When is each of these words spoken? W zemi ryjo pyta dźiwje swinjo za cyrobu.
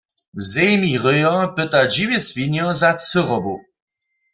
W 0.37 0.39
zemi 0.51 0.91
ryjo 1.03 1.35
pyta 1.55 1.81
dźiwje 1.91 2.19
swinjo 2.27 2.67
za 2.79 2.89
cyrobu. 3.03 3.55